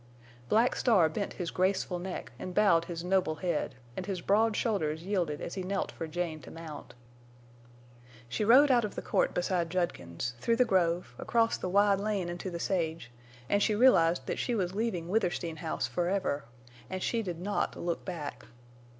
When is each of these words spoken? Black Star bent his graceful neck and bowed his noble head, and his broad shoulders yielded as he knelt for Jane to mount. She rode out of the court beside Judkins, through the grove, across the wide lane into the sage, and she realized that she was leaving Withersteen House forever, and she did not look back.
Black 0.49 0.75
Star 0.75 1.09
bent 1.09 1.33
his 1.33 1.51
graceful 1.51 1.99
neck 1.99 2.31
and 2.39 2.55
bowed 2.55 2.85
his 2.85 3.03
noble 3.03 3.35
head, 3.35 3.75
and 3.95 4.07
his 4.07 4.19
broad 4.19 4.55
shoulders 4.55 5.03
yielded 5.03 5.39
as 5.41 5.53
he 5.53 5.61
knelt 5.61 5.91
for 5.91 6.07
Jane 6.07 6.41
to 6.41 6.49
mount. 6.49 6.95
She 8.27 8.43
rode 8.43 8.71
out 8.71 8.83
of 8.83 8.95
the 8.95 9.03
court 9.03 9.35
beside 9.35 9.69
Judkins, 9.69 10.33
through 10.39 10.55
the 10.55 10.65
grove, 10.65 11.13
across 11.19 11.55
the 11.55 11.69
wide 11.69 11.99
lane 11.99 12.29
into 12.29 12.49
the 12.49 12.59
sage, 12.59 13.11
and 13.47 13.61
she 13.61 13.75
realized 13.75 14.25
that 14.25 14.39
she 14.39 14.55
was 14.55 14.73
leaving 14.73 15.07
Withersteen 15.07 15.57
House 15.57 15.85
forever, 15.85 16.45
and 16.89 17.03
she 17.03 17.21
did 17.21 17.39
not 17.39 17.75
look 17.75 18.03
back. 18.03 18.47